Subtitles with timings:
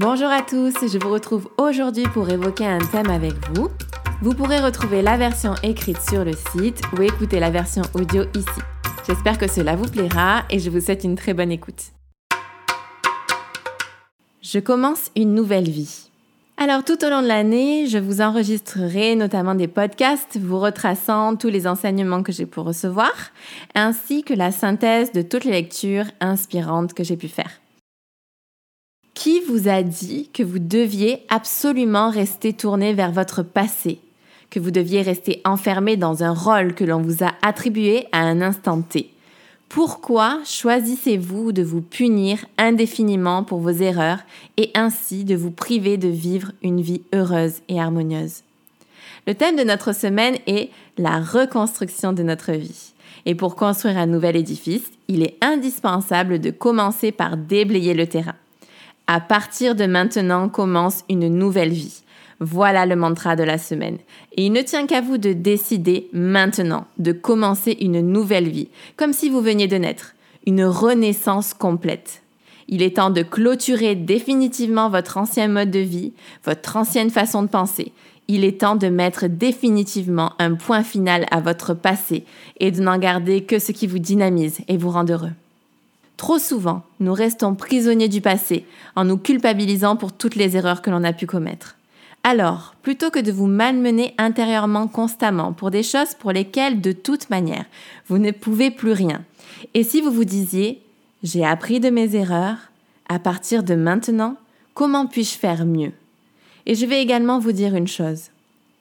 [0.00, 3.66] Bonjour à tous, je vous retrouve aujourd'hui pour évoquer un thème avec vous.
[4.22, 8.60] Vous pourrez retrouver la version écrite sur le site ou écouter la version audio ici.
[9.08, 11.86] J'espère que cela vous plaira et je vous souhaite une très bonne écoute.
[14.40, 16.10] Je commence une nouvelle vie.
[16.58, 21.48] Alors tout au long de l'année, je vous enregistrerai notamment des podcasts vous retraçant tous
[21.48, 23.32] les enseignements que j'ai pu recevoir,
[23.74, 27.50] ainsi que la synthèse de toutes les lectures inspirantes que j'ai pu faire.
[29.18, 33.98] Qui vous a dit que vous deviez absolument rester tourné vers votre passé,
[34.48, 38.40] que vous deviez rester enfermé dans un rôle que l'on vous a attribué à un
[38.40, 39.10] instant T?
[39.68, 44.20] Pourquoi choisissez-vous de vous punir indéfiniment pour vos erreurs
[44.56, 48.44] et ainsi de vous priver de vivre une vie heureuse et harmonieuse?
[49.26, 52.92] Le thème de notre semaine est la reconstruction de notre vie.
[53.26, 58.36] Et pour construire un nouvel édifice, il est indispensable de commencer par déblayer le terrain.
[59.10, 62.02] À partir de maintenant commence une nouvelle vie.
[62.40, 63.96] Voilà le mantra de la semaine.
[64.36, 69.14] Et il ne tient qu'à vous de décider maintenant de commencer une nouvelle vie, comme
[69.14, 70.14] si vous veniez de naître,
[70.46, 72.22] une renaissance complète.
[72.68, 76.12] Il est temps de clôturer définitivement votre ancien mode de vie,
[76.44, 77.92] votre ancienne façon de penser.
[78.28, 82.26] Il est temps de mettre définitivement un point final à votre passé
[82.60, 85.32] et de n'en garder que ce qui vous dynamise et vous rend heureux.
[86.18, 88.66] Trop souvent, nous restons prisonniers du passé
[88.96, 91.76] en nous culpabilisant pour toutes les erreurs que l'on a pu commettre.
[92.24, 97.30] Alors, plutôt que de vous malmener intérieurement constamment pour des choses pour lesquelles, de toute
[97.30, 97.64] manière,
[98.08, 99.22] vous ne pouvez plus rien,
[99.74, 100.82] et si vous vous disiez,
[101.22, 102.58] j'ai appris de mes erreurs,
[103.08, 104.36] à partir de maintenant,
[104.74, 105.92] comment puis-je faire mieux?
[106.66, 108.24] Et je vais également vous dire une chose.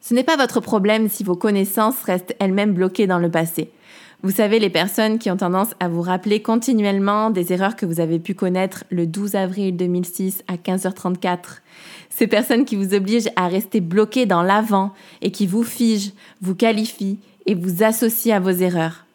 [0.00, 3.70] Ce n'est pas votre problème si vos connaissances restent elles-mêmes bloquées dans le passé.
[4.22, 8.00] Vous savez, les personnes qui ont tendance à vous rappeler continuellement des erreurs que vous
[8.00, 11.62] avez pu connaître le 12 avril 2006 à 15h34.
[12.10, 16.54] Ces personnes qui vous obligent à rester bloqué dans l'avant et qui vous figent, vous
[16.54, 19.06] qualifient et vous associent à vos erreurs.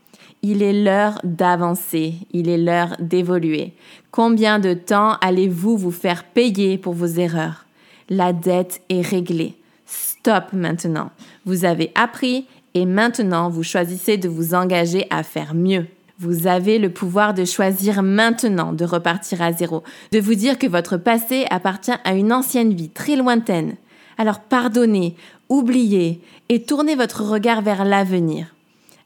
[0.42, 3.74] Il est l'heure d'avancer, il est l'heure d'évoluer.
[4.10, 7.66] Combien de temps allez-vous vous faire payer pour vos erreurs?
[8.10, 9.54] La dette est réglée.
[9.86, 11.12] Stop maintenant.
[11.46, 15.88] Vous avez appris et maintenant vous choisissez de vous engager à faire mieux.
[16.20, 20.68] Vous avez le pouvoir de choisir maintenant de repartir à zéro, de vous dire que
[20.68, 23.76] votre passé appartient à une ancienne vie très lointaine.
[24.18, 25.16] Alors pardonnez,
[25.50, 28.54] oubliez et tournez votre regard vers l'avenir.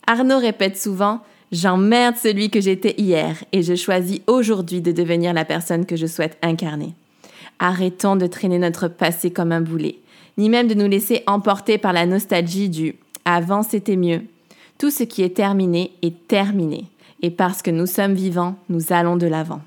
[0.06, 5.46] Arnaud répète souvent J'emmerde celui que j'étais hier et je choisis aujourd'hui de devenir la
[5.46, 6.94] personne que je souhaite incarner.
[7.58, 9.96] Arrêtons de traîner notre passé comme un boulet,
[10.38, 12.96] ni même de nous laisser emporter par la nostalgie du
[13.36, 14.24] avant c'était mieux.
[14.78, 16.86] Tout ce qui est terminé est terminé.
[17.22, 19.62] Et parce que nous sommes vivants, nous allons de l'avant.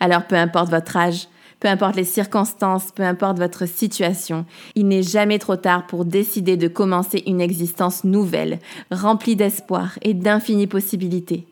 [0.00, 1.28] Alors peu importe votre âge,
[1.60, 6.58] peu importe les circonstances, peu importe votre situation, il n'est jamais trop tard pour décider
[6.58, 8.58] de commencer une existence nouvelle,
[8.90, 11.46] remplie d'espoir et d'infinies possibilités.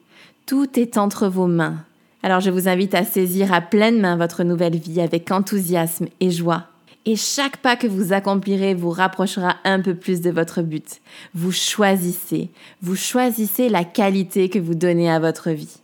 [0.45, 1.77] Tout est entre vos mains.
[2.23, 6.31] Alors je vous invite à saisir à pleine main votre nouvelle vie avec enthousiasme et
[6.31, 6.65] joie.
[7.07, 11.01] Et chaque pas que vous accomplirez vous rapprochera un peu plus de votre but.
[11.35, 12.49] Vous choisissez,
[12.81, 15.77] vous choisissez la qualité que vous donnez à votre vie.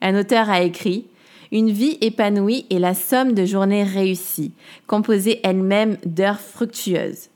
[0.00, 1.06] Un auteur a écrit
[1.52, 4.52] Une vie épanouie est la somme de journées réussies,
[4.86, 7.28] composée elle-même d'heures fructueuses.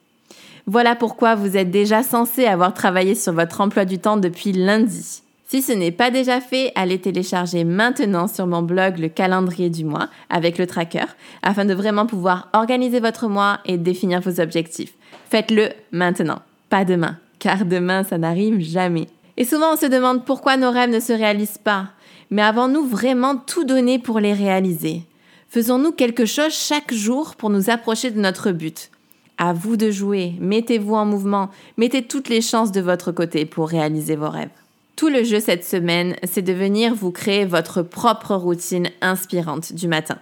[0.67, 5.23] Voilà pourquoi vous êtes déjà censé avoir travaillé sur votre emploi du temps depuis lundi.
[5.51, 9.83] Si ce n'est pas déjà fait, allez télécharger maintenant sur mon blog le calendrier du
[9.83, 11.07] mois avec le tracker
[11.43, 14.93] afin de vraiment pouvoir organiser votre mois et définir vos objectifs.
[15.31, 19.07] Faites-le maintenant, pas demain, car demain ça n'arrive jamais.
[19.39, 21.93] Et souvent on se demande pourquoi nos rêves ne se réalisent pas.
[22.31, 25.05] Mais avons-nous vraiment tout donné pour les réaliser?
[25.49, 28.91] Faisons-nous quelque chose chaque jour pour nous approcher de notre but?
[29.39, 31.49] À vous de jouer, mettez-vous en mouvement,
[31.79, 34.51] mettez toutes les chances de votre côté pour réaliser vos rêves.
[34.99, 39.87] Tout le jeu cette semaine, c'est de venir vous créer votre propre routine inspirante du
[39.87, 40.19] matin.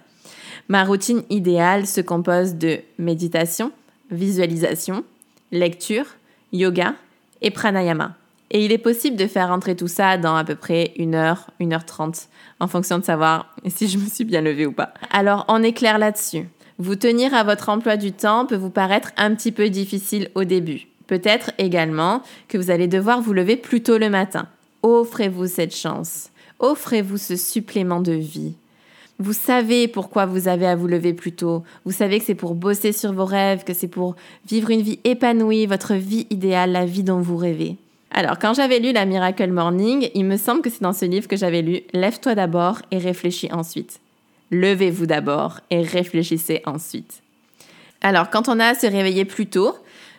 [0.67, 3.71] Ma routine idéale se compose de méditation,
[4.11, 5.03] visualisation,
[5.51, 6.05] lecture,
[6.53, 6.93] yoga
[7.41, 8.13] et pranayama.
[8.51, 11.49] Et il est possible de faire entrer tout ça dans à peu près une heure,
[11.59, 12.27] une heure trente,
[12.59, 14.93] en fonction de savoir si je me suis bien levée ou pas.
[15.09, 16.43] Alors, on est clair là-dessus.
[16.77, 20.43] Vous tenir à votre emploi du temps peut vous paraître un petit peu difficile au
[20.43, 20.87] début.
[21.07, 24.47] Peut-être également que vous allez devoir vous lever plus tôt le matin.
[24.87, 26.29] Offrez-vous cette chance.
[26.59, 28.53] Offrez-vous ce supplément de vie.
[29.19, 31.63] Vous savez pourquoi vous avez à vous lever plus tôt.
[31.83, 34.15] Vous savez que c'est pour bosser sur vos rêves, que c'est pour
[34.49, 37.75] vivre une vie épanouie, votre vie idéale, la vie dont vous rêvez.
[38.11, 41.27] Alors, quand j'avais lu la Miracle Morning, il me semble que c'est dans ce livre
[41.27, 43.99] que j'avais lu Lève-toi d'abord et réfléchis ensuite.
[44.51, 47.21] Levez-vous d'abord et réfléchissez ensuite.
[47.99, 49.75] Alors, quand on a à se réveiller plus tôt,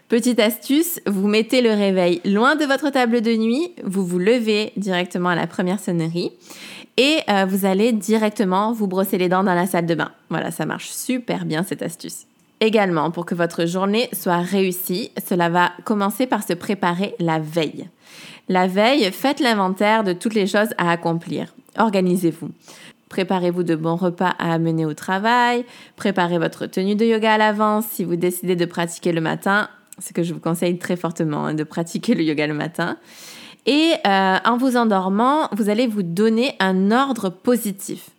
[0.08, 4.72] petite astuce, vous mettez le réveil loin de votre table de nuit, vous vous levez
[4.76, 6.32] directement à la première sonnerie
[6.96, 10.10] et euh, vous allez directement vous brosser les dents dans la salle de bain.
[10.30, 12.26] Voilà, ça marche super bien cette astuce.
[12.60, 17.88] Également, pour que votre journée soit réussie, cela va commencer par se préparer la veille.
[18.48, 21.54] La veille, faites l'inventaire de toutes les choses à accomplir.
[21.76, 22.48] Organisez-vous.
[23.08, 25.64] Préparez-vous de bons repas à amener au travail,
[25.96, 29.68] préparez votre tenue de yoga à l'avance si vous décidez de pratiquer le matin,
[30.00, 32.96] ce que je vous conseille très fortement, hein, de pratiquer le yoga le matin.
[33.66, 38.10] Et euh, en vous endormant, vous allez vous donner un ordre positif.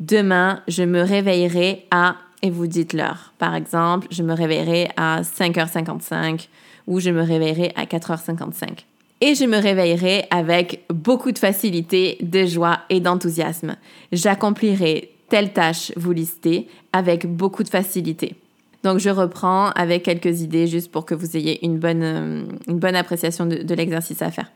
[0.00, 3.32] Demain, je me réveillerai à, et vous dites l'heure.
[3.38, 6.48] Par exemple, je me réveillerai à 5h55
[6.86, 8.84] ou je me réveillerai à 4h55
[9.20, 13.76] et je me réveillerai avec beaucoup de facilité, de joie et d'enthousiasme.
[14.12, 18.36] J'accomplirai telle tâche, vous listez, avec beaucoup de facilité.
[18.84, 22.78] Donc je reprends avec quelques idées juste pour que vous ayez une bonne, euh, une
[22.78, 24.50] bonne appréciation de l'exercice à faire.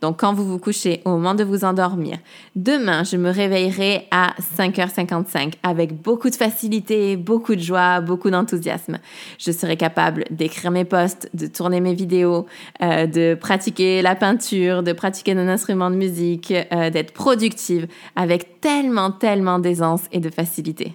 [0.00, 2.18] Donc, quand vous vous couchez, au moment de vous endormir,
[2.54, 8.98] demain, je me réveillerai à 5h55 avec beaucoup de facilité, beaucoup de joie, beaucoup d'enthousiasme.
[9.38, 12.46] Je serai capable d'écrire mes posts, de tourner mes vidéos,
[12.80, 18.60] euh, de pratiquer la peinture, de pratiquer un instrument de musique, euh, d'être productive avec
[18.60, 20.94] tellement, tellement d'aisance et de facilité.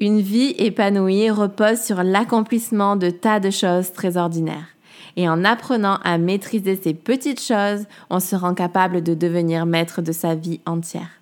[0.00, 4.68] Une vie épanouie repose sur l'accomplissement de tas de choses très ordinaires.
[5.16, 10.00] Et en apprenant à maîtriser ces petites choses, on se rend capable de devenir maître
[10.00, 11.21] de sa vie entière.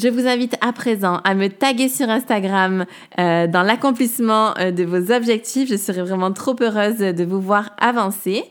[0.00, 2.86] Je vous invite à présent à me taguer sur Instagram
[3.18, 5.68] euh, dans l'accomplissement euh, de vos objectifs.
[5.68, 8.44] Je serai vraiment trop heureuse de vous voir avancer.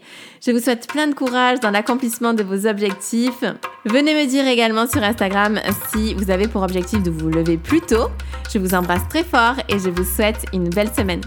[0.46, 3.46] Je vous souhaite plein de courage dans l'accomplissement de vos objectifs.
[3.86, 7.80] Venez me dire également sur Instagram si vous avez pour objectif de vous lever plus
[7.80, 8.10] tôt.
[8.52, 11.22] Je vous embrasse très fort et je vous souhaite une belle semaine.